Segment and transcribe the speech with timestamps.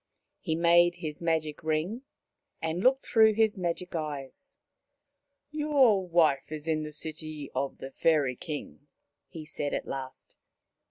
[0.39, 2.01] He made his magic ring
[2.59, 4.57] and looked through his magic eyes."
[5.51, 8.87] Your wife is in the city of the Fairy King,"
[9.27, 10.37] he said at last.